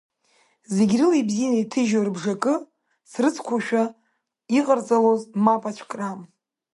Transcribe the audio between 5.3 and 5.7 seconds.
мап